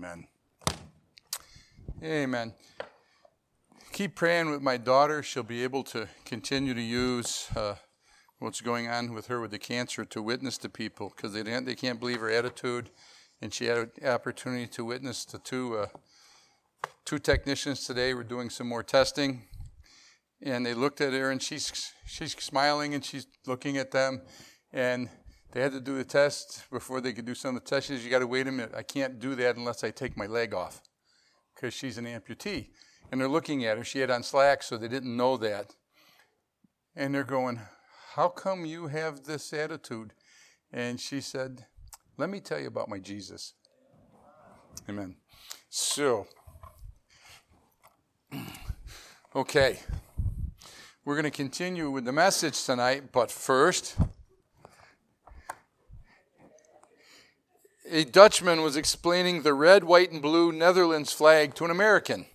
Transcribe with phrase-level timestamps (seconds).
[0.00, 0.26] Amen.
[2.02, 2.54] Amen.
[3.92, 5.22] Keep praying with my daughter.
[5.22, 7.74] She'll be able to continue to use uh,
[8.38, 11.74] what's going on with her with the cancer to witness to people because they, they
[11.74, 12.88] can't believe her attitude.
[13.42, 15.86] And she had an opportunity to witness to two, uh,
[17.04, 18.14] two technicians today.
[18.14, 19.42] We're doing some more testing.
[20.40, 24.22] And they looked at her and she's, she's smiling and she's looking at them.
[24.72, 25.10] And
[25.52, 27.88] they had to do the test before they could do some of the tests.
[27.88, 28.74] She says, You got to wait a minute.
[28.74, 30.82] I can't do that unless I take my leg off
[31.54, 32.68] because she's an amputee.
[33.10, 33.84] And they're looking at her.
[33.84, 35.74] She had on slacks, so they didn't know that.
[36.94, 37.60] And they're going,
[38.14, 40.12] How come you have this attitude?
[40.72, 41.66] And she said,
[42.16, 43.54] Let me tell you about my Jesus.
[44.88, 45.16] Amen.
[45.68, 46.28] So,
[49.34, 49.80] okay.
[51.04, 53.96] We're going to continue with the message tonight, but first,
[57.90, 62.26] a Dutchman was explaining the red, white, and blue Netherlands flag to an American.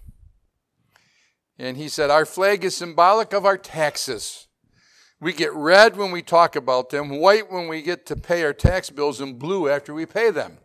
[1.58, 4.47] And he said, Our flag is symbolic of our taxes.
[5.22, 8.53] We get red when we talk about them, white when we get to pay our
[8.53, 10.58] tax bills, and blue after we pay them.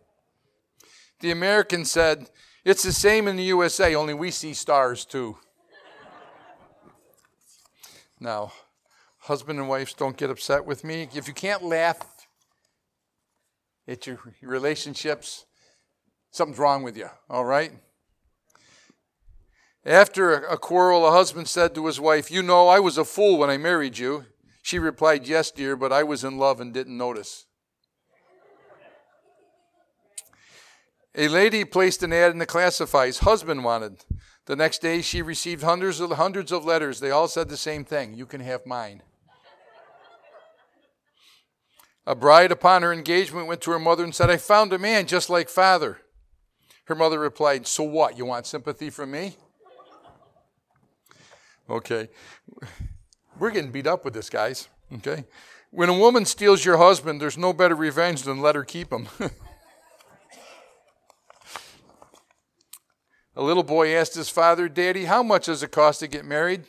[1.21, 2.29] The American said,
[2.65, 5.37] It's the same in the USA, only we see stars too.
[8.19, 8.51] now,
[9.19, 11.07] husband and wives, don't get upset with me.
[11.15, 12.20] If you can't laugh
[13.91, 15.45] at your relationships,
[16.31, 17.71] something's wrong with you, all right?
[19.85, 23.39] After a quarrel, a husband said to his wife, You know, I was a fool
[23.39, 24.25] when I married you.
[24.61, 27.45] She replied, Yes, dear, but I was in love and didn't notice.
[31.13, 34.05] A lady placed an ad in the classifieds, husband wanted.
[34.45, 36.99] The next day, she received hundreds of, hundreds of letters.
[36.99, 39.01] They all said the same thing You can have mine.
[42.07, 45.05] A bride, upon her engagement, went to her mother and said, I found a man
[45.05, 46.01] just like father.
[46.85, 48.17] Her mother replied, So what?
[48.17, 49.35] You want sympathy from me?
[51.69, 52.09] Okay.
[53.39, 54.67] We're getting beat up with this, guys.
[54.95, 55.25] Okay.
[55.69, 59.07] When a woman steals your husband, there's no better revenge than let her keep him.
[63.35, 66.65] a little boy asked his father, Daddy, how much does it cost to get married?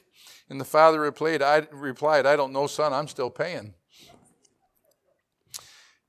[0.49, 3.75] And the father replied, I, replied, I don't know, son, I'm still paying.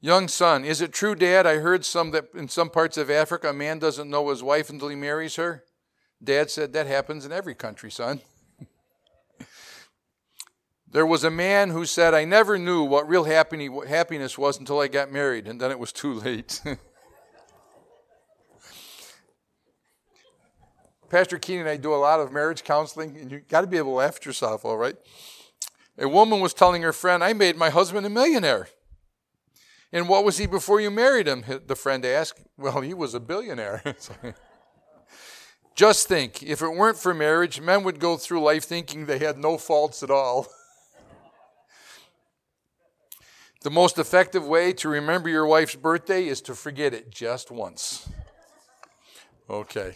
[0.04, 1.48] Young son, is it true, Dad?
[1.48, 4.70] I heard some that in some parts of Africa a man doesn't know his wife
[4.70, 5.64] until he marries her.
[6.22, 8.20] Dad said that happens in every country, son.
[10.92, 14.90] there was a man who said, I never knew what real happiness was until I
[14.90, 16.62] got married, and then it was too late.
[21.10, 23.78] Pastor Keenan and I do a lot of marriage counseling, and you got to be
[23.78, 24.98] able to laugh at yourself, all right?
[25.98, 28.68] A woman was telling her friend, I made my husband a millionaire.
[29.94, 31.46] And what was he before you married him?
[31.68, 32.42] The friend asked.
[32.58, 33.84] Well, he was a billionaire.
[35.76, 39.38] Just think if it weren't for marriage, men would go through life thinking they had
[39.38, 40.48] no faults at all.
[43.62, 48.10] the most effective way to remember your wife's birthday is to forget it just once.
[49.48, 49.94] Okay.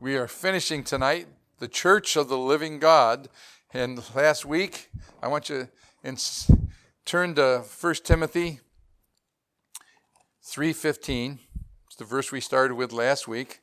[0.00, 1.28] We are finishing tonight
[1.58, 3.28] the Church of the Living God.
[3.74, 4.88] And last week,
[5.22, 5.68] I want you,
[6.02, 6.16] in
[7.10, 8.60] Turn to 1 Timothy
[10.44, 11.40] 3:15.
[11.88, 13.62] It's the verse we started with last week.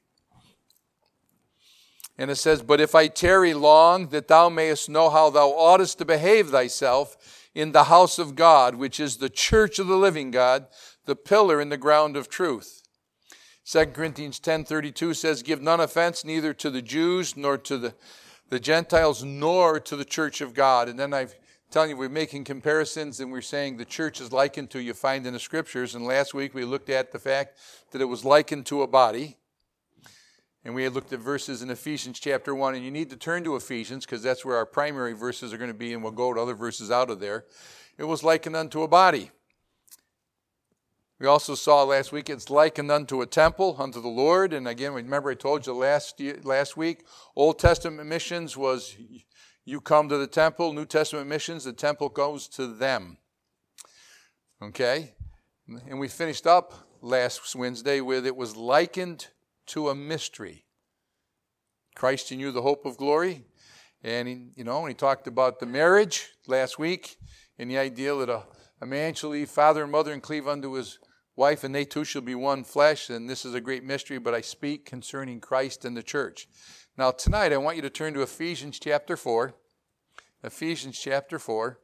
[2.17, 5.97] And it says, But if I tarry long, that thou mayest know how thou oughtest
[5.99, 7.15] to behave thyself
[7.55, 10.67] in the house of God, which is the church of the living God,
[11.05, 12.81] the pillar in the ground of truth.
[13.63, 17.95] 2 Corinthians 10:32 says, Give none offense neither to the Jews, nor to the,
[18.49, 20.89] the Gentiles, nor to the church of God.
[20.89, 21.37] And then I've
[21.69, 25.27] telling you, we're making comparisons and we're saying the church is likened to you find
[25.27, 25.95] in the scriptures.
[25.95, 27.57] And last week we looked at the fact
[27.91, 29.37] that it was likened to a body.
[30.63, 32.75] And we had looked at verses in Ephesians chapter 1.
[32.75, 35.69] And you need to turn to Ephesians because that's where our primary verses are going
[35.69, 37.45] to be, and we'll go to other verses out of there.
[37.97, 39.31] It was likened unto a body.
[41.19, 44.53] We also saw last week it's likened unto a temple, unto the Lord.
[44.53, 47.05] And again, remember I told you last, last week,
[47.35, 48.95] Old Testament missions was
[49.67, 53.17] you come to the temple, New Testament missions, the temple goes to them.
[54.63, 55.13] Okay?
[55.89, 59.27] And we finished up last Wednesday with it was likened
[59.67, 60.63] to a mystery.
[61.95, 63.43] Christ in you, the hope of glory.
[64.01, 67.17] And, he, you know, when he talked about the marriage last week
[67.59, 68.43] and the idea that a,
[68.79, 70.97] a man shall leave father and mother and cleave unto his
[71.35, 73.09] wife, and they two shall be one flesh.
[73.09, 76.47] And this is a great mystery, but I speak concerning Christ and the church.
[76.97, 79.53] Now, tonight, I want you to turn to Ephesians chapter 4.
[80.43, 81.79] Ephesians chapter 4.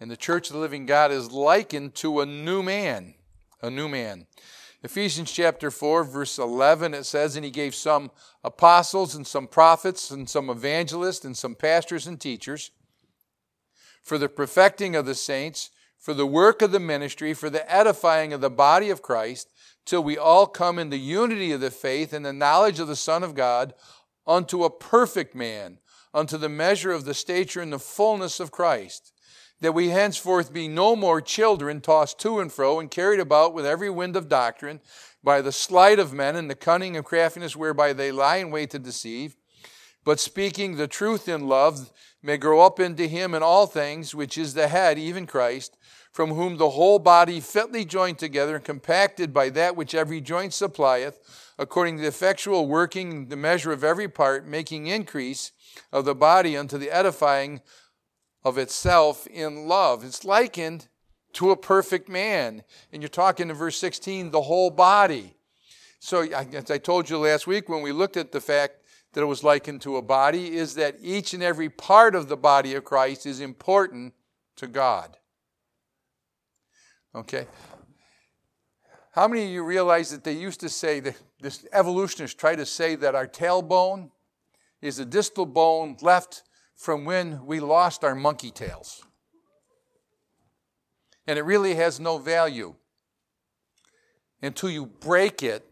[0.00, 3.14] And the church of the living God is likened to a new man.
[3.62, 4.26] A new man.
[4.82, 8.10] Ephesians chapter 4, verse 11, it says, And he gave some
[8.42, 12.72] apostles and some prophets and some evangelists and some pastors and teachers
[14.02, 15.70] for the perfecting of the saints,
[16.06, 19.52] for the work of the ministry, for the edifying of the body of Christ,
[19.84, 22.94] till we all come in the unity of the faith and the knowledge of the
[22.94, 23.74] Son of God,
[24.24, 25.78] unto a perfect man,
[26.14, 29.12] unto the measure of the stature and the fullness of Christ
[29.60, 33.66] that we henceforth be no more children tossed to and fro and carried about with
[33.66, 34.78] every wind of doctrine
[35.24, 38.70] by the sleight of men and the cunning of craftiness whereby they lie in wait
[38.70, 39.34] to deceive,
[40.04, 41.90] but speaking the truth in love
[42.22, 45.76] may grow up into him in all things, which is the head, even Christ,
[46.16, 50.54] from whom the whole body fitly joined together and compacted by that which every joint
[50.54, 55.52] supplieth, according to the effectual working the measure of every part, making increase
[55.92, 57.60] of the body unto the edifying
[58.42, 60.02] of itself in love.
[60.02, 60.88] It's likened
[61.34, 62.62] to a perfect man.
[62.90, 65.34] And you're talking in verse 16, the whole body.
[65.98, 68.76] So, as I told you last week when we looked at the fact
[69.12, 72.38] that it was likened to a body, is that each and every part of the
[72.38, 74.14] body of Christ is important
[74.56, 75.18] to God.
[77.16, 77.46] Okay?
[79.12, 82.66] How many of you realize that they used to say that this evolutionists try to
[82.66, 84.10] say that our tailbone
[84.82, 86.42] is a distal bone left
[86.76, 89.02] from when we lost our monkey tails.
[91.26, 92.74] And it really has no value
[94.42, 95.66] until you break it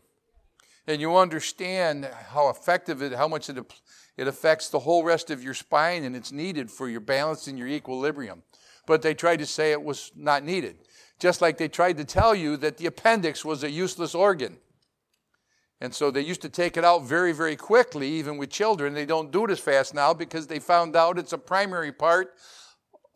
[0.87, 3.59] and you understand how effective it, how much it,
[4.17, 7.59] it affects the whole rest of your spine and it's needed for your balance and
[7.59, 8.43] your equilibrium.
[8.87, 10.79] But they tried to say it was not needed.
[11.19, 14.59] Just like they tried to tell you that the appendix was a useless organ.
[15.81, 18.95] And so they used to take it out very, very quickly, even with children.
[18.95, 22.35] They don't do it as fast now because they found out it's a primary part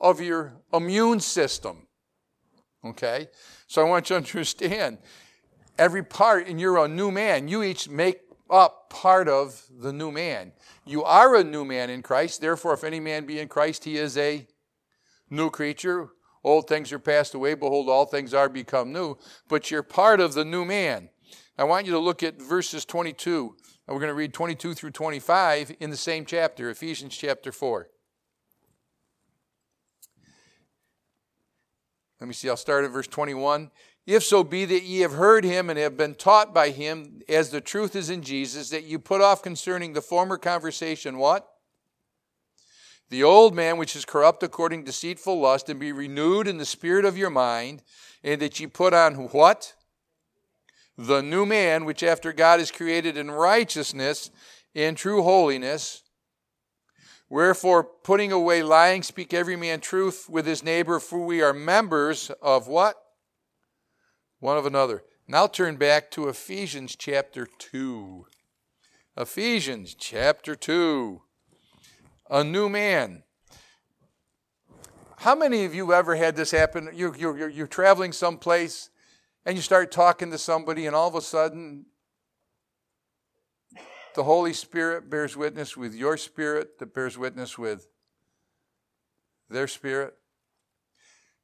[0.00, 1.86] of your immune system.
[2.84, 3.28] Okay?
[3.66, 4.98] So I want you to understand
[5.78, 7.48] every part, and you're a new man.
[7.48, 8.20] You each make
[8.50, 10.52] up part of the new man.
[10.84, 12.40] You are a new man in Christ.
[12.40, 14.46] Therefore, if any man be in Christ, he is a
[15.30, 16.10] new creature.
[16.48, 17.52] Old things are passed away.
[17.52, 19.16] Behold, all things are become new.
[19.48, 21.10] But you're part of the new man.
[21.58, 23.54] I want you to look at verses 22.
[23.86, 27.88] We're going to read 22 through 25 in the same chapter, Ephesians chapter 4.
[32.20, 33.70] Let me see, I'll start at verse 21.
[34.06, 37.50] If so be that ye have heard him and have been taught by him, as
[37.50, 41.46] the truth is in Jesus, that you put off concerning the former conversation what?
[43.10, 46.66] The old man which is corrupt according to deceitful lust, and be renewed in the
[46.66, 47.82] spirit of your mind,
[48.22, 49.74] and that ye put on what?
[50.98, 54.30] the new man, which after God is created in righteousness
[54.74, 56.02] in true holiness.
[57.30, 62.30] Wherefore, putting away lying, speak every man truth with his neighbor, for we are members
[62.42, 62.96] of what?
[64.40, 65.04] One of another.
[65.28, 68.26] Now turn back to Ephesians chapter 2.
[69.16, 71.22] Ephesians chapter 2.
[72.30, 73.22] A new man.
[75.16, 76.90] How many of you ever had this happen?
[76.94, 78.90] You, you're, you're traveling someplace
[79.46, 81.86] and you start talking to somebody, and all of a sudden,
[84.14, 87.88] the Holy Spirit bears witness with your spirit that bears witness with
[89.48, 90.14] their spirit.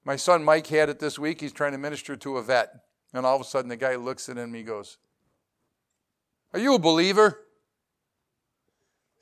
[0.05, 1.41] My son Mike had it this week.
[1.41, 2.69] He's trying to minister to a vet.
[3.15, 4.99] And all of a sudden, the guy looks at him and he goes,
[6.53, 7.44] Are you a believer?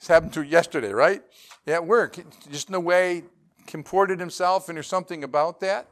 [0.02, 1.23] This happened to yesterday, right?
[1.64, 2.18] At work.
[2.50, 3.23] Just in a way,
[3.68, 5.87] comported himself, and there's something about that.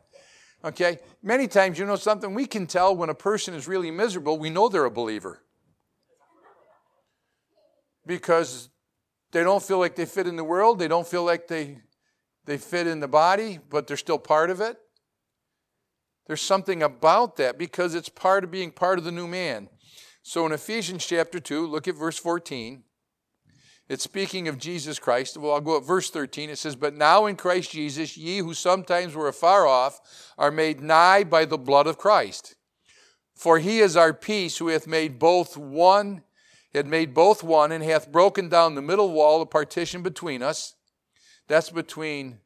[0.64, 0.98] Okay?
[1.22, 4.50] Many times, you know something, we can tell when a person is really miserable, we
[4.50, 5.44] know they're a believer.
[8.04, 8.68] Because
[9.30, 11.78] they don't feel like they fit in the world, they don't feel like they,
[12.46, 14.76] they fit in the body, but they're still part of it.
[16.26, 19.68] There's something about that because it's part of being part of the new man.
[20.24, 22.82] So in Ephesians chapter 2, look at verse 14.
[23.90, 25.36] It's speaking of Jesus Christ.
[25.36, 26.48] Well, I'll go at verse 13.
[26.48, 30.00] It says, But now in Christ Jesus, ye who sometimes were afar off
[30.38, 32.54] are made nigh by the blood of Christ.
[33.34, 36.22] For he is our peace, who hath made both one,
[36.72, 40.76] had made both one, and hath broken down the middle wall, the partition between us.
[41.48, 42.38] That's between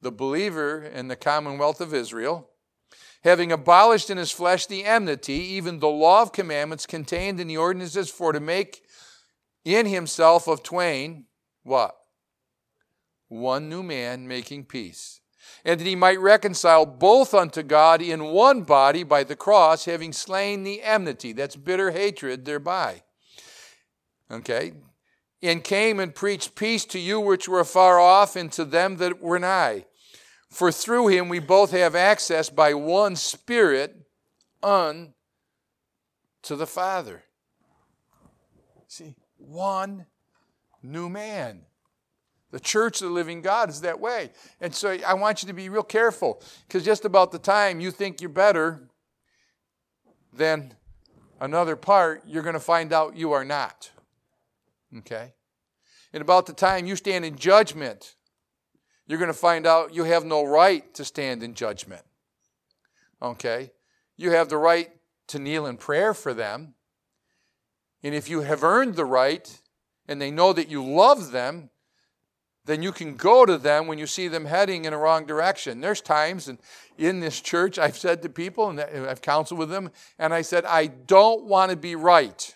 [0.00, 2.50] the believer and the commonwealth of Israel.
[3.24, 7.56] Having abolished in his flesh the enmity, even the law of commandments contained in the
[7.56, 8.84] ordinances, for to make
[9.66, 11.24] in himself of twain,
[11.64, 11.96] what?
[13.28, 15.20] One new man making peace.
[15.64, 20.12] And that he might reconcile both unto God in one body by the cross, having
[20.12, 23.02] slain the enmity, that's bitter hatred thereby.
[24.30, 24.72] Okay?
[25.42, 29.20] And came and preached peace to you which were afar off, and to them that
[29.20, 29.86] were nigh.
[30.48, 33.96] For through him we both have access by one Spirit
[34.62, 35.10] unto
[36.48, 37.24] the Father.
[38.86, 39.16] See,
[39.46, 40.06] one
[40.82, 41.62] new man.
[42.52, 44.30] The church of the living God is that way.
[44.60, 47.90] And so I want you to be real careful because just about the time you
[47.90, 48.88] think you're better
[50.32, 50.74] than
[51.40, 53.90] another part, you're going to find out you are not.
[54.98, 55.34] Okay?
[56.12, 58.14] And about the time you stand in judgment,
[59.06, 62.02] you're going to find out you have no right to stand in judgment.
[63.20, 63.72] Okay?
[64.16, 64.90] You have the right
[65.28, 66.75] to kneel in prayer for them.
[68.06, 69.60] And if you have earned the right
[70.06, 71.70] and they know that you love them,
[72.64, 75.80] then you can go to them when you see them heading in a wrong direction.
[75.80, 76.60] There's times and
[76.96, 80.64] in this church I've said to people and I've counseled with them, and I said,
[80.64, 82.54] I don't want to be right.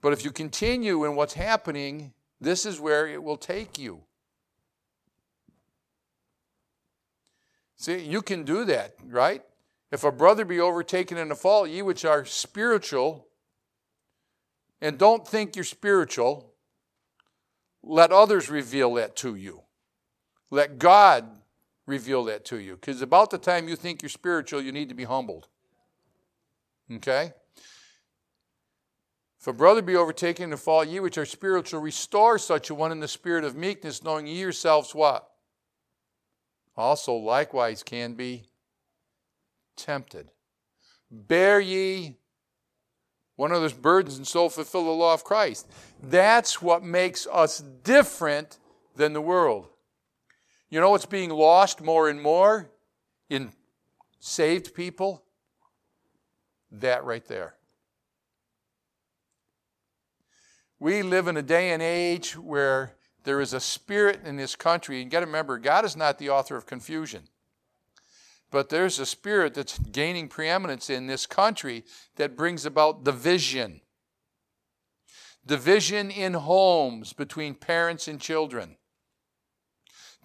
[0.00, 4.04] But if you continue in what's happening, this is where it will take you.
[7.74, 9.42] See, you can do that, right?
[9.90, 13.26] If a brother be overtaken in a fault, ye which are spiritual,
[14.82, 16.52] and don't think you're spiritual,
[17.84, 19.62] let others reveal that to you.
[20.50, 21.24] Let God
[21.86, 22.74] reveal that to you.
[22.74, 25.46] Because about the time you think you're spiritual, you need to be humbled.
[26.92, 27.32] Okay?
[29.40, 32.74] If a brother be overtaken in a fault, ye which are spiritual, restore such a
[32.74, 35.28] one in the spirit of meekness, knowing ye yourselves what?
[36.76, 38.44] Also likewise can be
[39.76, 40.30] tempted.
[41.10, 42.18] Bear ye
[43.42, 45.66] one of those burdens and so fulfill the law of Christ.
[46.00, 48.60] That's what makes us different
[48.94, 49.66] than the world.
[50.70, 52.70] You know what's being lost more and more
[53.28, 53.50] in
[54.20, 55.24] saved people?
[56.70, 57.56] That right there.
[60.78, 62.94] We live in a day and age where
[63.24, 66.18] there is a spirit in this country, and you got to remember, God is not
[66.18, 67.24] the author of confusion.
[68.52, 71.84] But there's a spirit that's gaining preeminence in this country
[72.16, 73.80] that brings about division.
[75.44, 78.76] Division in homes between parents and children.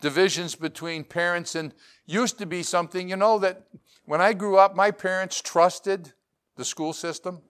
[0.01, 1.73] Divisions between parents and
[2.05, 3.63] used to be something, you know, that
[4.05, 6.11] when I grew up, my parents trusted
[6.57, 7.41] the school system.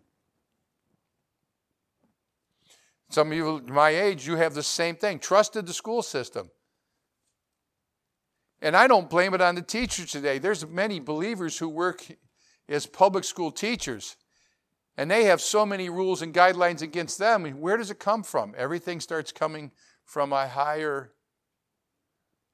[3.09, 5.17] Some of you my age, you have the same thing.
[5.17, 6.51] Trusted the school system.
[8.61, 10.39] And I don't blame it on the teachers today.
[10.39, 12.05] There's many believers who work
[12.67, 14.17] as public school teachers,
[14.97, 17.45] and they have so many rules and guidelines against them.
[17.59, 18.55] Where does it come from?
[18.57, 19.71] Everything starts coming
[20.05, 21.11] from a higher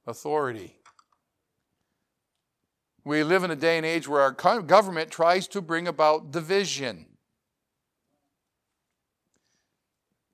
[0.05, 0.75] authority.
[3.05, 4.31] We live in a day and age where our
[4.61, 7.05] government tries to bring about division.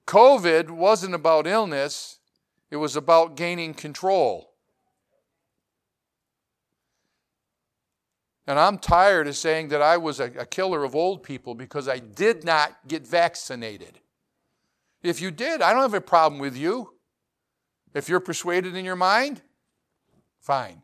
[0.05, 2.19] COVID wasn't about illness,
[2.71, 4.48] it was about gaining control.
[8.49, 11.87] And I'm tired of saying that I was a, a, killer of old people because
[11.87, 13.99] I did not get vaccinated.
[15.03, 16.95] If you did, I don't have a problem with you.
[17.93, 19.43] If you're persuaded in your mind,
[20.41, 20.81] fine.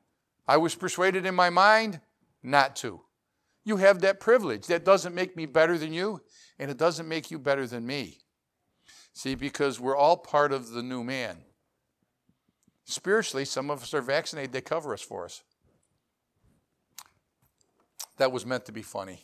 [0.48, 2.02] I was persuaded in my mind
[2.44, 3.02] not to.
[3.64, 4.68] You have that privilege.
[4.68, 6.22] That doesn't make me better than you,
[6.60, 8.20] and it doesn't make you better than me.
[9.14, 11.38] See, because we're all part of the new man.
[12.84, 15.42] Spiritually, some of us are vaccinated, they cover us for us
[18.18, 19.22] that was meant to be funny.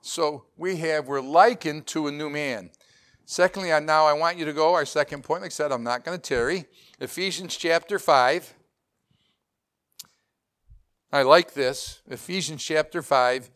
[0.00, 2.70] So we have, we're likened to a new man.
[3.24, 6.04] Secondly, now I want you to go, our second point, like I said, I'm not
[6.04, 6.64] going to tarry.
[6.98, 8.54] Ephesians chapter 5.
[11.12, 12.00] I like this.
[12.08, 13.50] Ephesians chapter 5.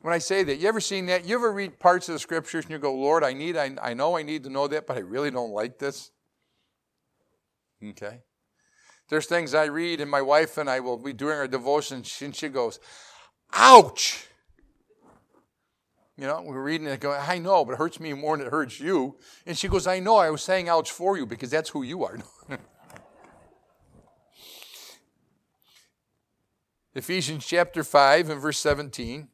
[0.00, 1.26] When I say that, you ever seen that?
[1.26, 3.94] You ever read parts of the scriptures and you go, Lord, I need, I, I
[3.94, 6.10] know I need to know that, but I really don't like this?
[7.84, 8.22] Okay.
[9.08, 12.36] There's things I read, and my wife and I will be doing our devotion, and
[12.36, 12.78] she goes,
[13.54, 14.26] Ouch!
[16.18, 18.50] You know, we're reading it going, I know, but it hurts me more than it
[18.50, 19.16] hurts you.
[19.46, 22.02] And she goes, I know, I was saying ouch for you because that's who you
[22.02, 22.18] are.
[26.94, 29.28] Ephesians chapter 5 and verse 17.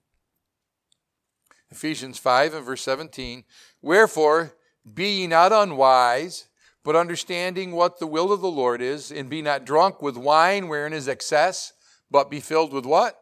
[1.70, 3.44] Ephesians 5 and verse 17.
[3.80, 4.54] Wherefore,
[4.92, 6.48] be ye not unwise,
[6.84, 10.68] but understanding what the will of the Lord is, and be not drunk with wine
[10.68, 11.72] wherein is excess,
[12.10, 13.18] but be filled with what?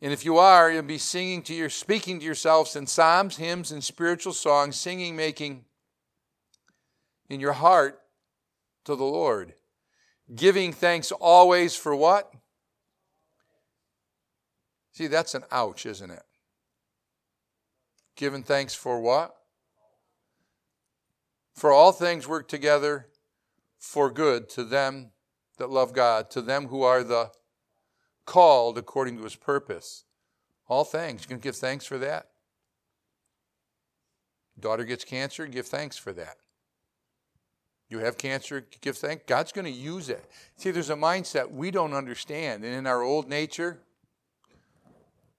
[0.00, 3.70] And if you are, you'll be singing to your speaking to yourselves in psalms, hymns,
[3.70, 5.64] and spiritual songs, singing, making
[7.28, 8.00] in your heart
[8.84, 9.54] to the Lord.
[10.34, 12.32] Giving thanks always for what?
[14.92, 16.22] See, that's an ouch, isn't it?
[18.16, 19.34] Giving thanks for what?
[21.54, 23.08] For all things work together
[23.78, 25.10] for good to them
[25.58, 27.30] that love God, to them who are the
[28.24, 30.04] called according to his purpose.
[30.68, 31.22] All things.
[31.22, 32.28] You can give thanks for that.
[34.58, 36.36] Daughter gets cancer, give thanks for that.
[37.88, 39.24] You have cancer, give thanks.
[39.26, 40.24] God's going to use it.
[40.56, 42.64] See, there's a mindset we don't understand.
[42.64, 43.80] And in our old nature,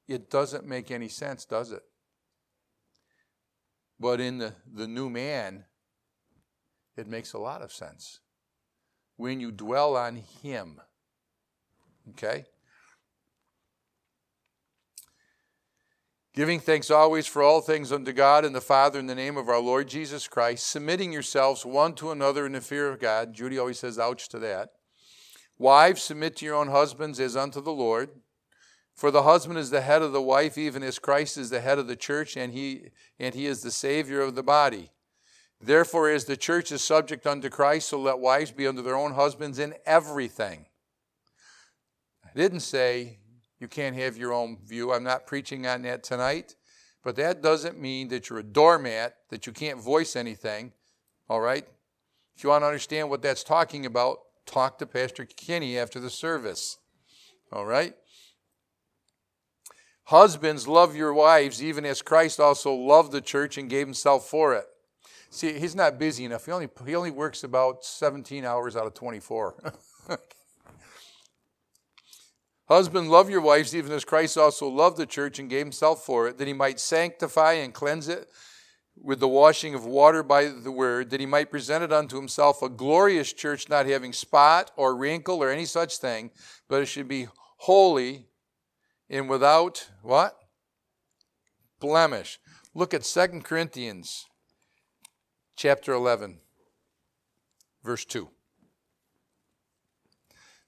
[0.07, 1.83] it doesn't make any sense, does it?
[3.99, 5.63] But in the, the new man,
[6.97, 8.19] it makes a lot of sense.
[9.17, 10.81] When you dwell on Him,
[12.11, 12.45] okay?
[16.33, 19.49] Giving thanks always for all things unto God and the Father in the name of
[19.49, 23.33] our Lord Jesus Christ, submitting yourselves one to another in the fear of God.
[23.33, 24.69] Judy always says, ouch to that.
[25.59, 28.09] Wives, submit to your own husbands as unto the Lord.
[28.95, 31.77] For the husband is the head of the wife, even as Christ is the head
[31.77, 34.91] of the church, and he, and he is the Savior of the body.
[35.65, 39.13] Therefore, as the church is subject unto Christ, so let wives be under their own
[39.13, 40.65] husbands in everything.
[42.25, 43.19] I didn't say
[43.59, 44.91] you can't have your own view.
[44.91, 46.55] I'm not preaching on that tonight.
[47.01, 50.73] But that doesn't mean that you're a doormat, that you can't voice anything.
[51.29, 51.65] All right?
[52.35, 56.09] If you want to understand what that's talking about, talk to Pastor Kinney after the
[56.09, 56.77] service.
[57.53, 57.95] All right?
[60.05, 64.53] Husbands, love your wives, even as Christ also loved the church and gave himself for
[64.55, 64.65] it.
[65.33, 66.45] See, he's not busy enough.
[66.45, 69.73] He only, he only works about 17 hours out of 24.
[72.69, 76.27] Husband, love your wives even as Christ also loved the church and gave himself for
[76.27, 78.27] it, that he might sanctify and cleanse it
[78.95, 82.61] with the washing of water by the word, that he might present it unto himself
[82.61, 86.29] a glorious church, not having spot or wrinkle or any such thing,
[86.69, 88.27] but it should be holy
[89.09, 90.37] and without what?
[91.79, 92.39] Blemish.
[92.75, 94.27] Look at Second Corinthians
[95.55, 96.39] chapter 11,
[97.83, 98.29] verse 2.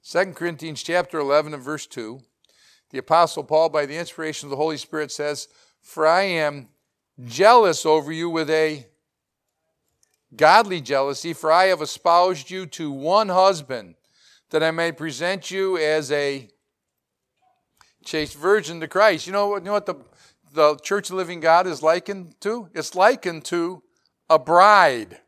[0.07, 2.21] 2 Corinthians chapter 11 and verse 2,
[2.91, 5.47] the Apostle Paul, by the inspiration of the Holy Spirit, says,
[5.81, 6.69] For I am
[7.25, 8.85] jealous over you with a
[10.35, 13.95] godly jealousy, for I have espoused you to one husband,
[14.51, 16.49] that I may present you as a
[18.03, 19.25] chaste virgin to Christ.
[19.25, 19.95] You know, you know what the,
[20.53, 22.69] the church living God is likened to?
[22.73, 23.81] It's likened to
[24.29, 25.19] a bride.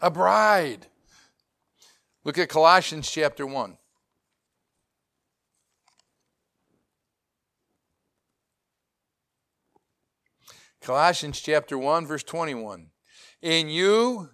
[0.00, 0.86] A bride.
[2.24, 3.76] Look at Colossians chapter 1.
[10.80, 12.90] Colossians chapter 1 verse 21.
[13.40, 14.28] In you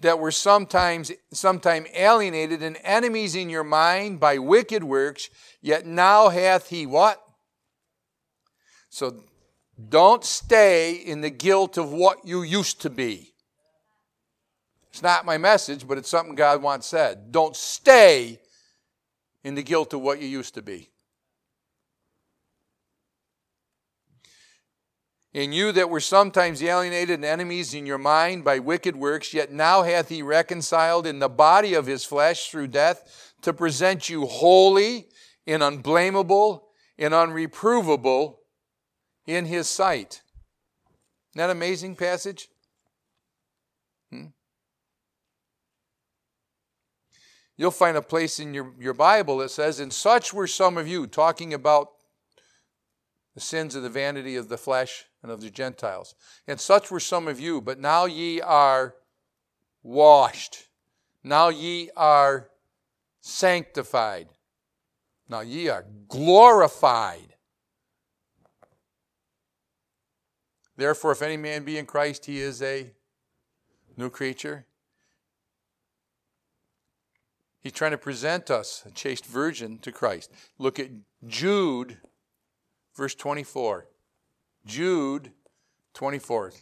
[0.00, 5.28] that were sometimes sometime alienated and enemies in your mind by wicked works,
[5.60, 7.20] yet now hath he what?
[8.90, 9.24] So
[9.88, 13.32] don't stay in the guilt of what you used to be.
[14.90, 17.30] It's not my message, but it's something God once said.
[17.30, 18.40] Don't stay
[19.44, 20.90] in the guilt of what you used to be.
[25.32, 29.52] In you that were sometimes alienated and enemies in your mind by wicked works, yet
[29.52, 34.26] now hath he reconciled in the body of his flesh through death to present you
[34.26, 35.06] holy
[35.46, 36.66] and unblameable
[36.98, 38.37] and unreprovable
[39.28, 40.22] in his sight.
[41.30, 42.48] Isn't that amazing passage?
[44.10, 44.28] Hmm?
[47.58, 50.88] you'll find a place in your, your Bible that says, And such were some of
[50.88, 51.88] you, talking about
[53.34, 56.14] the sins of the vanity of the flesh and of the Gentiles.
[56.46, 58.94] And such were some of you, but now ye are
[59.82, 60.68] washed.
[61.22, 62.48] Now ye are
[63.20, 64.28] sanctified.
[65.28, 67.34] Now ye are glorified.
[70.78, 72.92] Therefore, if any man be in Christ, he is a
[73.96, 74.64] new creature.
[77.58, 80.30] He's trying to present us, a chaste virgin, to Christ.
[80.56, 80.90] Look at
[81.26, 81.98] Jude,
[82.96, 83.88] verse 24.
[84.66, 85.32] Jude
[85.94, 86.52] 24.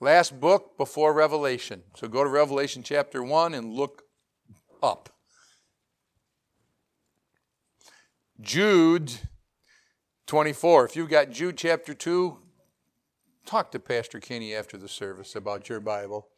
[0.00, 1.84] Last book before Revelation.
[1.94, 4.02] So go to Revelation chapter 1 and look
[4.82, 5.10] up.
[8.40, 9.12] Jude
[10.26, 10.86] 24.
[10.86, 12.41] If you've got Jude chapter 2,
[13.46, 16.28] talk to Pastor Kenny after the service about your Bible.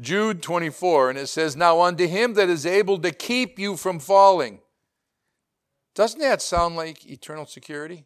[0.00, 3.98] Jude 24, and it says, Now unto him that is able to keep you from
[3.98, 4.60] falling.
[5.94, 8.04] Doesn't that sound like eternal security?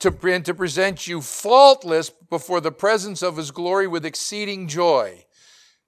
[0.00, 5.24] To, and to present you faultless before the presence of his glory with exceeding joy.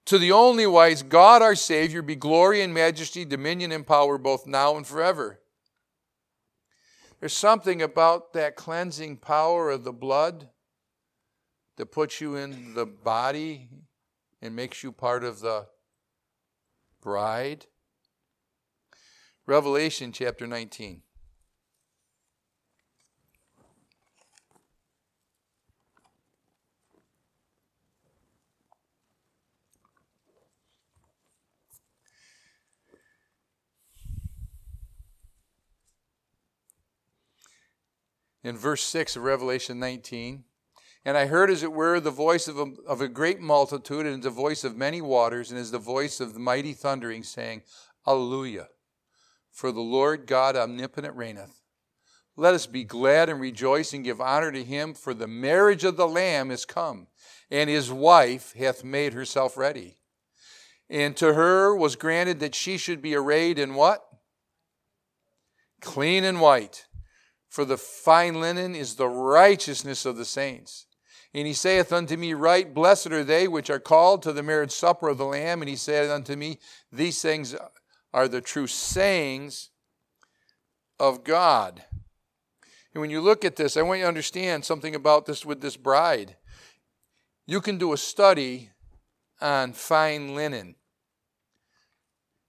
[0.05, 4.45] To the only wise God our Savior be glory and majesty, dominion and power both
[4.45, 5.39] now and forever.
[7.23, 10.49] There's something about that cleansing power of the blood
[11.77, 13.69] that puts you in the body
[14.41, 15.67] and makes you part of the
[17.01, 17.67] bride?
[19.47, 21.01] Revelation chapter 19.
[38.43, 40.43] In verse 6 of Revelation 19.
[41.05, 44.23] And I heard, as it were, the voice of a, of a great multitude, and
[44.23, 47.63] the voice of many waters, and as the voice of the mighty thundering, saying,
[48.07, 48.67] Alleluia!
[49.51, 51.61] For the Lord God omnipotent reigneth.
[52.35, 55.97] Let us be glad and rejoice and give honor to him, for the marriage of
[55.97, 57.07] the Lamb is come,
[57.51, 59.97] and his wife hath made herself ready.
[60.89, 64.03] And to her was granted that she should be arrayed in what?
[65.81, 66.87] Clean and white
[67.53, 70.87] for the fine linen is the righteousness of the saints.
[71.35, 74.71] And he saith unto me, Write, blessed are they which are called to the marriage
[74.71, 75.61] supper of the Lamb.
[75.61, 76.57] And he saith unto me,
[76.91, 77.55] These things
[78.11, 79.69] are the true sayings
[80.99, 81.83] of God.
[82.91, 85.61] And when you look at this, I want you to understand something about this with
[85.61, 86.37] this bride.
[87.45, 88.71] You can do a study
[89.39, 90.73] on fine linen.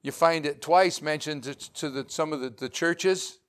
[0.03, 1.43] You find it twice mentioned
[1.75, 3.41] to, the, some of the, the churches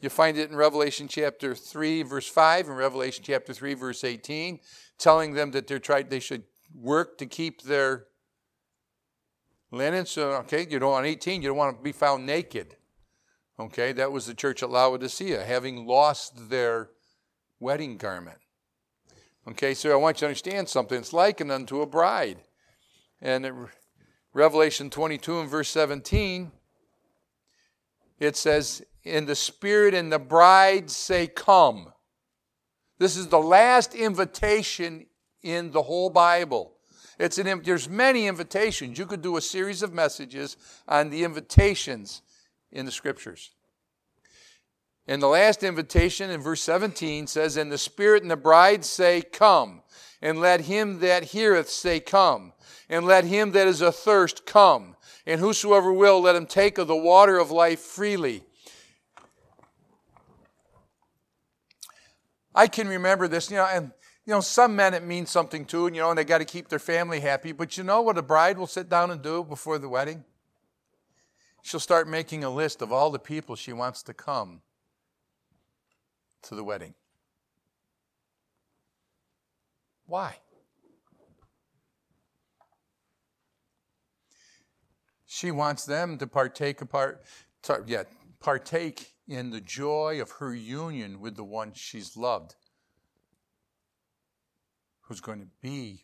[0.00, 4.60] you find it in Revelation chapter 3, verse 5, and Revelation chapter 3, verse 18,
[4.98, 8.06] telling them that they're tried, they should work to keep their
[9.70, 10.06] linen.
[10.06, 12.76] So, okay, you don't want 18, you don't want to be found naked.
[13.58, 16.90] Okay, that was the church at Laodicea, having lost their
[17.58, 18.38] wedding garment.
[19.48, 20.98] Okay, so I want you to understand something.
[20.98, 22.42] It's likened unto a bride.
[23.22, 23.68] And
[24.34, 26.52] Revelation 22 and verse 17,
[28.18, 31.92] it says, in the Spirit and the bride say, Come.
[32.98, 35.06] This is the last invitation
[35.42, 36.72] in the whole Bible.
[37.18, 38.98] It's an, there's many invitations.
[38.98, 40.56] You could do a series of messages
[40.88, 42.22] on the invitations
[42.72, 43.52] in the scriptures.
[45.06, 49.22] And the last invitation in verse 17 says, And the Spirit and the bride say,
[49.22, 49.82] Come.
[50.20, 52.52] And let him that heareth say, Come.
[52.88, 54.96] And let him that is athirst come.
[55.26, 58.44] And whosoever will, let him take of the water of life freely.
[62.56, 63.92] I can remember this, you know, and
[64.24, 66.44] you know, some men it means something to, and you know, and they got to
[66.44, 67.52] keep their family happy.
[67.52, 70.24] But you know what a bride will sit down and do before the wedding?
[71.62, 74.62] She'll start making a list of all the people she wants to come
[76.42, 76.94] to the wedding.
[80.06, 80.36] Why?
[85.26, 87.22] She wants them to partake apart,
[87.86, 88.04] yeah,
[88.40, 92.54] partake in the joy of her union with the one she's loved,
[95.02, 96.02] who's going to be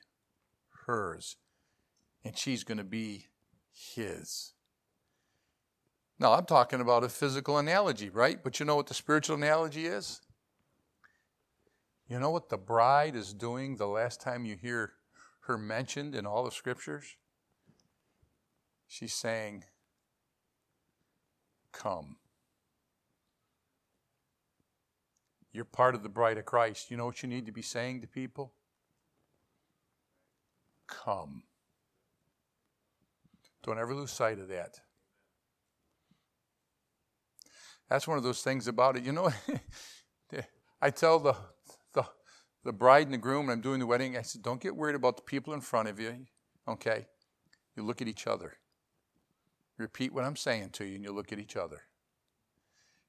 [0.86, 1.36] hers,
[2.24, 3.26] and she's going to be
[3.72, 4.52] his.
[6.18, 8.42] Now, I'm talking about a physical analogy, right?
[8.42, 10.20] But you know what the spiritual analogy is?
[12.08, 14.92] You know what the bride is doing the last time you hear
[15.46, 17.16] her mentioned in all the scriptures?
[18.86, 19.64] She's saying,
[21.72, 22.16] Come.
[25.52, 26.90] You're part of the bride of Christ.
[26.90, 28.54] You know what you need to be saying to people?
[30.86, 31.42] Come.
[33.62, 34.80] Don't ever lose sight of that.
[37.88, 39.04] That's one of those things about it.
[39.04, 39.30] You know,
[40.80, 41.36] I tell the,
[41.92, 42.04] the,
[42.64, 44.96] the bride and the groom, when I'm doing the wedding, I said, don't get worried
[44.96, 46.26] about the people in front of you.
[46.66, 47.06] Okay?
[47.76, 48.54] You look at each other.
[49.78, 51.82] Repeat what I'm saying to you, and you look at each other.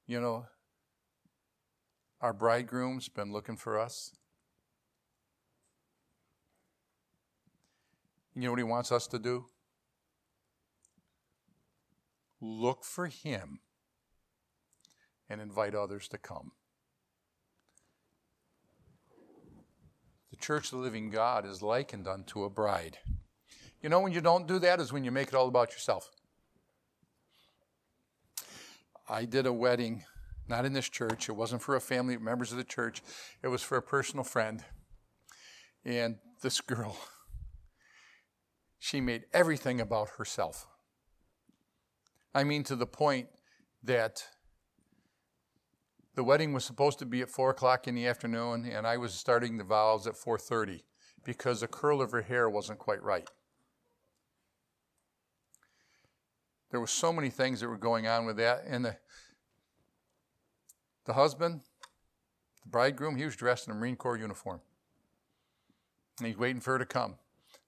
[0.06, 0.45] You know,
[2.24, 4.16] our bridegroom's been looking for us.
[8.34, 9.46] You know what he wants us to do?
[12.40, 13.60] Look for him
[15.30, 16.54] and invite others to come.
[20.32, 23.00] The church of the living God is likened unto a bride.
[23.82, 26.10] You know, when you don't do that, is when you make it all about yourself.
[29.10, 30.06] I did a wedding
[30.54, 31.30] not in this church.
[31.30, 33.02] It wasn't for a family, members of the church.
[33.42, 34.63] It was for a personal friend.
[35.84, 36.96] And this girl,
[38.78, 40.68] she made everything about herself.
[42.36, 43.30] I mean, to the point
[43.84, 44.28] that
[46.13, 49.16] the wedding was supposed to be at four o'clock in the afternoon, and I was
[49.16, 50.84] starting the vows at four thirty
[51.26, 53.28] because the curl of her hair wasn't quite right.
[56.70, 58.98] There were so many things that were going on with that, and the
[61.06, 61.62] the husband,
[62.63, 64.62] the bridegroom, he was dressed in a Marine Corps uniform.
[66.20, 67.16] And he's waiting for her to come.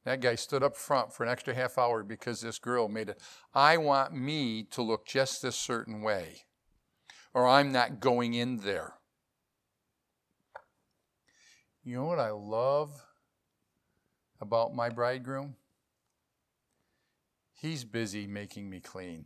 [0.04, 3.20] That guy stood up front for an extra half hour because this girl made it.
[3.54, 6.44] I want me to look just this certain way,
[7.34, 8.94] or I'm not going in there.
[11.84, 13.04] You know what I love
[14.40, 15.56] about my bridegroom?
[17.54, 19.26] He's busy making me clean.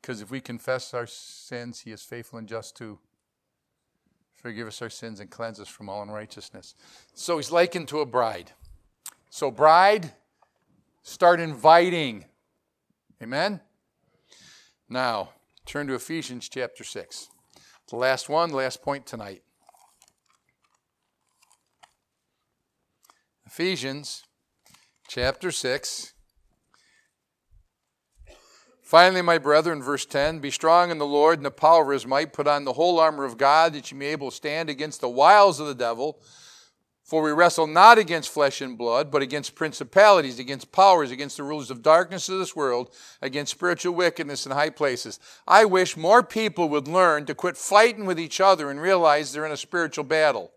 [0.00, 2.98] Because if we confess our sins, he is faithful and just to
[4.34, 6.74] forgive us our sins and cleanse us from all unrighteousness.
[7.14, 8.52] So he's likened to a bride.
[9.30, 10.12] So, bride,
[11.02, 12.24] start inviting.
[13.22, 13.60] Amen?
[14.88, 15.30] Now,
[15.66, 17.28] turn to Ephesians chapter 6.
[17.90, 19.42] The last one, last point tonight.
[23.46, 24.24] Ephesians
[25.08, 26.14] chapter 6.
[28.88, 32.06] Finally, my brethren, verse 10 Be strong in the Lord and the power of his
[32.06, 32.32] might.
[32.32, 35.02] Put on the whole armor of God that you may be able to stand against
[35.02, 36.18] the wiles of the devil.
[37.04, 41.42] For we wrestle not against flesh and blood, but against principalities, against powers, against the
[41.42, 42.88] rulers of darkness of this world,
[43.20, 45.20] against spiritual wickedness in high places.
[45.46, 49.44] I wish more people would learn to quit fighting with each other and realize they're
[49.44, 50.50] in a spiritual battle.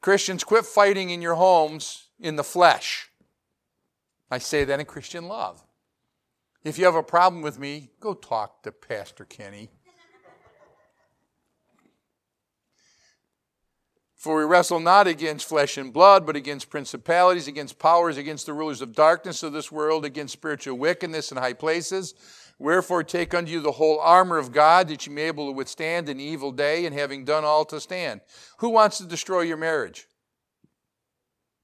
[0.00, 3.10] Christians, quit fighting in your homes in the flesh.
[4.30, 5.62] I say that in Christian love.
[6.64, 9.70] If you have a problem with me, go talk to Pastor Kenny.
[14.16, 18.52] For we wrestle not against flesh and blood, but against principalities, against powers, against the
[18.52, 22.14] rulers of darkness of this world, against spiritual wickedness in high places.
[22.58, 25.52] Wherefore take unto you the whole armor of God, that you may be able to
[25.52, 28.20] withstand an evil day, and having done all to stand.
[28.58, 30.08] Who wants to destroy your marriage?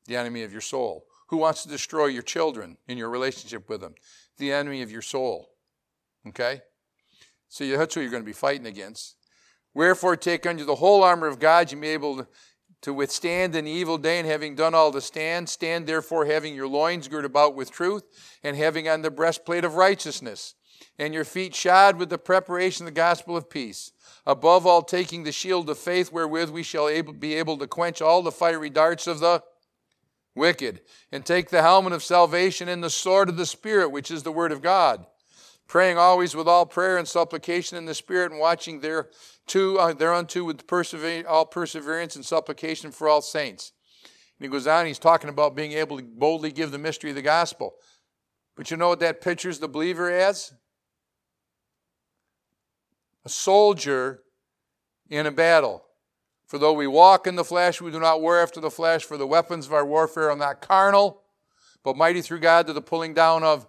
[0.06, 1.06] The enemy of your soul.
[1.30, 3.96] Who wants to destroy your children in your relationship with them?
[4.38, 5.50] The enemy of your soul.
[6.28, 6.60] Okay?
[7.48, 9.16] So that's who you're going to be fighting against.
[9.74, 12.26] Wherefore take unto the whole armor of God, you may be able
[12.82, 16.68] to withstand an evil day, and having done all to stand, stand therefore having your
[16.68, 18.04] loins girt about with truth,
[18.42, 20.54] and having on the breastplate of righteousness,
[20.98, 23.90] and your feet shod with the preparation of the gospel of peace.
[24.26, 28.02] Above all, taking the shield of faith, wherewith we shall able, be able to quench
[28.02, 29.42] all the fiery darts of the
[30.34, 30.80] wicked,
[31.12, 34.32] and take the helmet of salvation and the sword of the Spirit, which is the
[34.32, 35.06] word of God
[35.66, 40.44] praying always with all prayer and supplication in the Spirit, and watching thereto, uh, thereunto
[40.44, 43.72] with persever- all perseverance and supplication for all saints.
[44.38, 47.16] And he goes on, he's talking about being able to boldly give the mystery of
[47.16, 47.76] the gospel.
[48.56, 50.52] But you know what that pictures the believer as?
[53.24, 54.22] A soldier
[55.08, 55.84] in a battle.
[56.54, 59.16] For though we walk in the flesh, we do not war after the flesh, for
[59.16, 61.20] the weapons of our warfare are not carnal,
[61.82, 63.66] but mighty through God to the pulling down of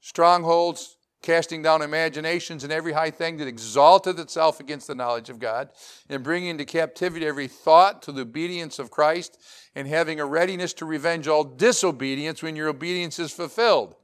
[0.00, 5.38] strongholds, casting down imaginations and every high thing that exalteth itself against the knowledge of
[5.38, 5.68] God,
[6.08, 9.40] and bringing into captivity every thought to the obedience of Christ,
[9.76, 13.94] and having a readiness to revenge all disobedience when your obedience is fulfilled.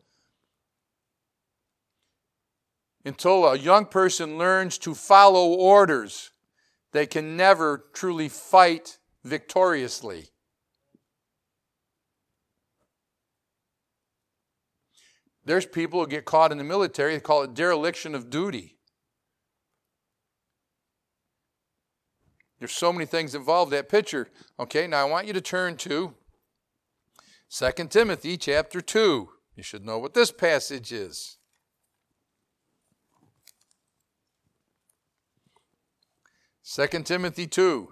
[3.05, 6.31] Until a young person learns to follow orders,
[6.92, 10.29] they can never truly fight victoriously.
[15.44, 18.76] There's people who get caught in the military, they call it dereliction of duty.
[22.59, 24.29] There's so many things involved that picture.
[24.59, 26.14] Okay, now I want you to turn to
[27.50, 29.31] 2 Timothy chapter 2.
[29.57, 31.38] You should know what this passage is.
[36.71, 37.89] Second Timothy 2.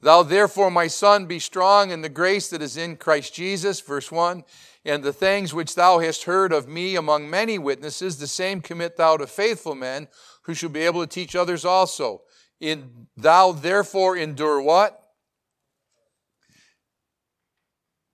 [0.00, 4.10] Thou therefore, my son, be strong in the grace that is in Christ Jesus, verse
[4.10, 4.42] 1,
[4.84, 8.96] and the things which thou hast heard of me among many witnesses, the same commit
[8.96, 10.08] thou to faithful men
[10.42, 12.22] who shall be able to teach others also.
[12.58, 15.00] In, thou therefore endure what?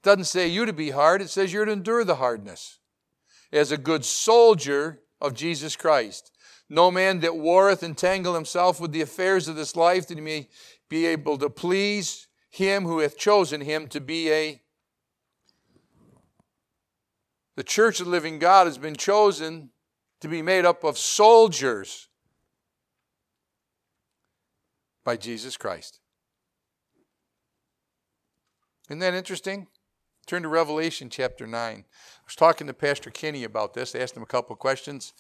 [0.03, 2.81] doesn't say you to be hard, it says you're to endure the hardness.
[3.51, 6.32] As a good soldier of Jesus Christ.
[6.73, 10.49] No man that warreth entangle himself with the affairs of this life, that he may
[10.89, 14.63] be able to please him who hath chosen him to be a
[17.57, 19.69] the church of the living God has been chosen
[20.23, 22.09] to be made up of soldiers
[25.05, 26.01] by Jesus Christ.
[28.89, 29.67] Isn't that interesting?
[30.27, 31.55] Turn to Revelation chapter 9.
[31.55, 31.85] I
[32.25, 33.95] was talking to Pastor Kinney about this.
[33.95, 35.13] I asked him a couple of questions,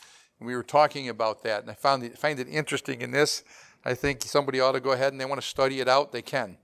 [0.42, 1.62] and we were talking about that.
[1.62, 3.44] And I found it, find it interesting in this.
[3.84, 6.20] I think somebody ought to go ahead and they want to study it out, they
[6.20, 6.56] can.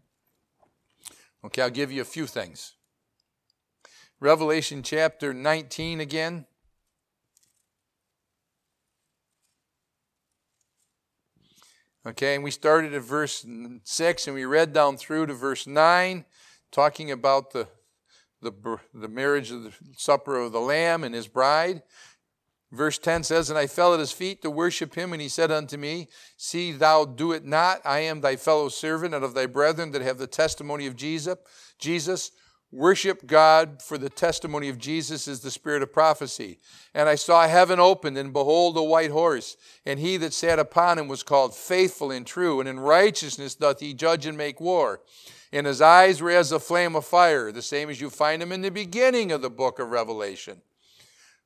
[1.44, 2.74] Okay, I'll give you a few things.
[4.18, 6.46] Revelation chapter 19 again.
[12.04, 13.46] Okay, and we started at verse
[13.84, 16.24] 6 and we read down through to verse 9.
[16.72, 17.68] talking about the,
[18.42, 21.82] the, the marriage of the supper of the Lamb and his bride.
[22.70, 25.50] Verse 10 says, And I fell at his feet to worship him, and he said
[25.50, 27.80] unto me, See thou do it not.
[27.84, 31.36] I am thy fellow servant and of thy brethren that have the testimony of Jesus.
[31.78, 32.30] Jesus,
[32.70, 36.58] worship God, for the testimony of Jesus is the spirit of prophecy.
[36.92, 39.56] And I saw heaven opened, and behold, a white horse.
[39.86, 43.80] And he that sat upon him was called faithful and true, and in righteousness doth
[43.80, 45.00] he judge and make war.
[45.54, 48.52] And his eyes were as a flame of fire, the same as you find him
[48.52, 50.60] in the beginning of the book of Revelation.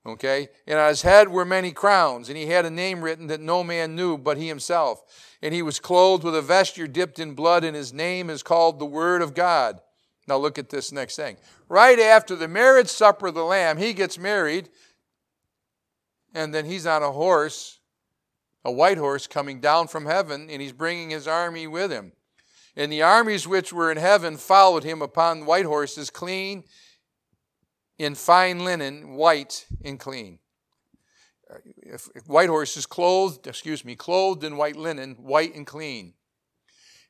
[0.04, 0.48] Okay?
[0.66, 3.62] And on his head were many crowns, and he had a name written that no
[3.62, 5.02] man knew but he himself.
[5.40, 8.78] And he was clothed with a vesture dipped in blood, and his name is called
[8.78, 9.80] the Word of God.
[10.26, 11.36] Now look at this next thing.
[11.68, 14.68] Right after the marriage supper of the Lamb, he gets married,
[16.34, 17.78] and then he's on a horse,
[18.64, 22.12] a white horse, coming down from heaven, and he's bringing his army with him.
[22.76, 26.64] And the armies which were in heaven followed him upon white horses, clean
[27.98, 30.38] in fine linen, white and clean.
[31.76, 36.14] If white horses clothed, excuse me, clothed in white linen, white and clean.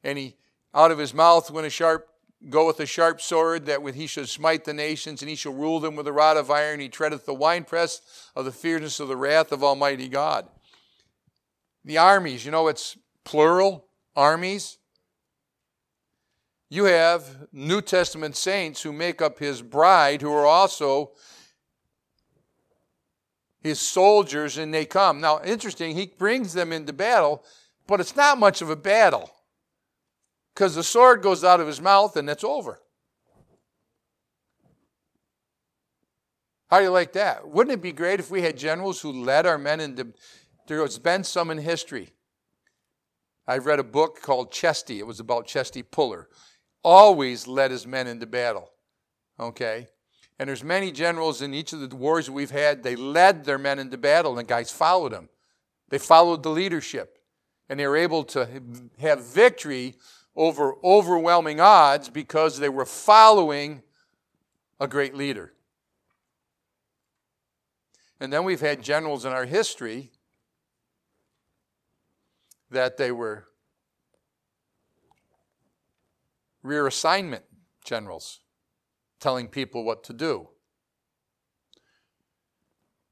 [0.03, 0.37] And he
[0.75, 2.09] out of his mouth went a sharp
[2.51, 5.81] goeth a sharp sword, that with he shall smite the nations, and he shall rule
[5.81, 6.81] them with a rod of iron.
[6.81, 8.01] He treadeth the winepress
[8.35, 10.49] of the fierceness of the wrath of Almighty God.
[11.85, 14.79] The armies, you know, it's plural armies.
[16.73, 21.11] You have New Testament saints who make up his bride, who are also
[23.61, 25.21] his soldiers, and they come.
[25.21, 27.45] Now, interesting, he brings them into battle,
[27.87, 29.31] but it's not much of a battle
[30.55, 32.81] because the sword goes out of his mouth and it's over.
[36.71, 37.47] How do you like that?
[37.47, 40.15] Wouldn't it be great if we had generals who led our men into.
[40.69, 42.15] There's been some in history.
[43.47, 45.01] I read a book called Chesty.
[45.01, 46.29] It was about Chesty Puller
[46.83, 48.71] always led his men into battle.
[49.39, 49.89] Okay?
[50.39, 53.79] And there's many generals in each of the wars we've had, they led their men
[53.79, 55.29] into battle, and the guys followed them.
[55.89, 57.19] They followed the leadership.
[57.69, 58.49] And they were able to
[58.99, 59.95] have victory
[60.35, 63.83] over overwhelming odds because they were following
[64.81, 65.53] a great leader.
[68.21, 70.11] And then we've had generals in our history
[72.71, 73.47] that they were
[76.63, 77.45] rear assignment
[77.85, 78.41] generals
[79.21, 80.49] telling people what to do.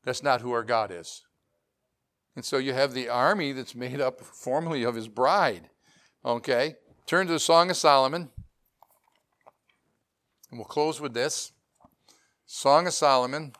[0.05, 1.23] That's not who our God is.
[2.37, 5.69] And so you have the army that's made up formally of his bride.
[6.25, 6.77] Okay?
[7.07, 8.31] Turn to the Song of Solomon.
[10.51, 11.53] And we'll close with this
[12.47, 13.53] Song of Solomon.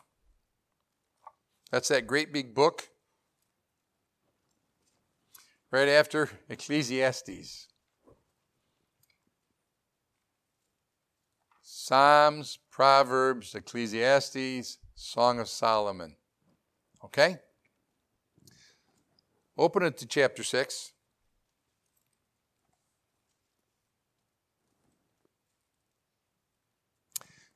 [1.71, 2.89] That's that great big book.
[5.71, 7.67] Right after Ecclesiastes.
[11.83, 16.15] Psalms, Proverbs, Ecclesiastes, Song of Solomon.
[17.03, 17.39] Okay?
[19.57, 20.93] Open it to chapter 6.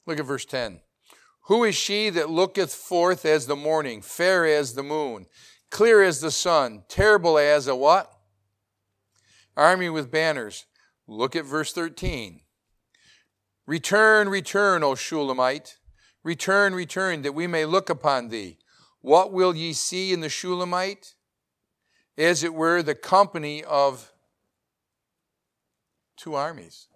[0.08, 0.80] Look at verse 10.
[1.42, 5.28] Who is she that looketh forth as the morning, fair as the moon,
[5.70, 8.12] clear as the sun, terrible as a what?
[9.56, 10.66] Army with banners.
[11.06, 12.42] Look at verse 13.
[13.68, 15.78] Return, return, O Shulamite.
[16.24, 18.58] Return, return, that we may look upon thee.
[19.02, 21.14] What will ye see in the Shulamite?
[22.18, 24.12] As it were, the company of
[26.18, 26.88] two armies.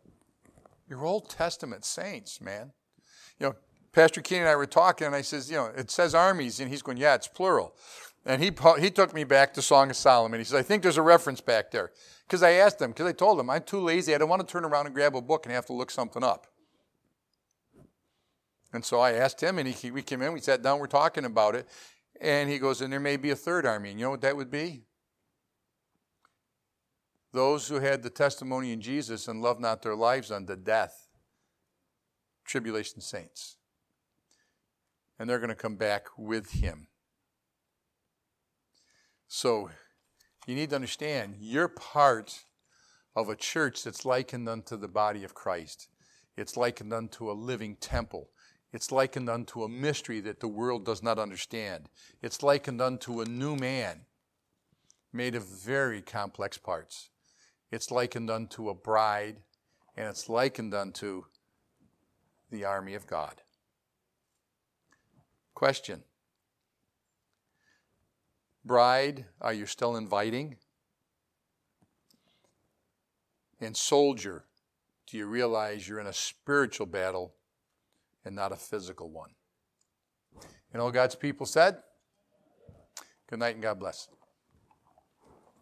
[0.89, 2.71] Your Old Testament saints, man.
[3.39, 3.55] You know,
[3.91, 6.69] Pastor Keenan and I were talking, and I says, you know, it says armies, and
[6.69, 7.75] he's going, yeah, it's plural.
[8.25, 10.39] And he, he took me back to Song of Solomon.
[10.39, 11.91] He says, I think there's a reference back there.
[12.27, 14.13] Because I asked him, because I told him, I'm too lazy.
[14.13, 16.23] I don't want to turn around and grab a book and have to look something
[16.23, 16.47] up.
[18.71, 21.25] And so I asked him, and he, we came in, we sat down, we're talking
[21.25, 21.67] about it.
[22.21, 23.91] And he goes, and there may be a third army.
[23.91, 24.83] And you know what that would be?
[27.31, 31.07] Those who had the testimony in Jesus and loved not their lives unto death.
[32.45, 33.57] Tribulation saints.
[35.17, 36.87] And they're going to come back with him.
[39.27, 39.69] So
[40.47, 42.43] you need to understand you're part
[43.15, 45.87] of a church that's likened unto the body of Christ.
[46.35, 48.29] It's likened unto a living temple.
[48.71, 51.89] It's likened unto a mystery that the world does not understand.
[52.21, 54.01] It's likened unto a new man
[55.11, 57.09] made of very complex parts.
[57.71, 59.37] It's likened unto a bride,
[59.97, 61.23] and it's likened unto
[62.51, 63.41] the army of God.
[65.55, 66.03] Question
[68.63, 70.57] Bride, are you still inviting?
[73.59, 74.45] And soldier,
[75.07, 77.33] do you realize you're in a spiritual battle
[78.25, 79.31] and not a physical one.
[80.71, 81.77] And all God's people said,
[83.29, 84.07] Good night and God bless.